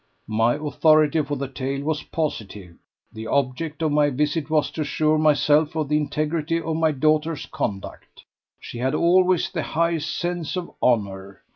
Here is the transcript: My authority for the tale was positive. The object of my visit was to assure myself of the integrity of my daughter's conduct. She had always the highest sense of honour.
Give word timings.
My 0.33 0.55
authority 0.55 1.21
for 1.21 1.35
the 1.37 1.47
tale 1.47 1.83
was 1.83 2.01
positive. 2.01 2.75
The 3.13 3.27
object 3.27 3.83
of 3.83 3.91
my 3.91 4.09
visit 4.09 4.49
was 4.49 4.71
to 4.71 4.81
assure 4.81 5.19
myself 5.19 5.75
of 5.75 5.89
the 5.89 5.97
integrity 5.97 6.59
of 6.59 6.75
my 6.77 6.91
daughter's 6.91 7.45
conduct. 7.45 8.23
She 8.59 8.79
had 8.79 8.95
always 8.95 9.51
the 9.51 9.61
highest 9.61 10.17
sense 10.17 10.55
of 10.57 10.71
honour. 10.81 11.43